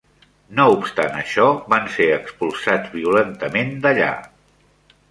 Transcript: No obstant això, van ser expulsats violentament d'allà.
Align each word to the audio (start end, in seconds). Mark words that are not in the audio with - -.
No 0.59 0.63
obstant 0.77 1.11
això, 1.17 1.45
van 1.75 1.85
ser 1.99 2.09
expulsats 2.17 2.91
violentament 2.99 3.75
d'allà. 3.87 4.15